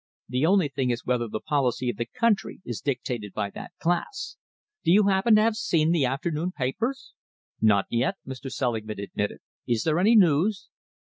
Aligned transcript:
The 0.29 0.47
only 0.47 0.67
thing 0.67 0.89
is 0.89 1.05
whether 1.05 1.27
the 1.27 1.39
policy 1.39 1.87
of 1.91 1.97
the 1.97 2.07
country 2.07 2.59
is 2.65 2.81
dictated 2.81 3.33
by 3.33 3.51
that 3.51 3.73
class. 3.79 4.35
Do 4.83 4.91
you 4.91 5.09
happen 5.09 5.35
to 5.35 5.41
have 5.43 5.55
seen 5.55 5.91
the 5.91 6.05
afternoon 6.05 6.53
papers?" 6.53 7.13
"Not 7.61 7.85
yet," 7.91 8.15
Mr. 8.25 8.51
Selingman 8.51 8.99
admitted. 8.99 9.41
"Is 9.67 9.83
there 9.83 9.99
any 9.99 10.15
news?" 10.15 10.69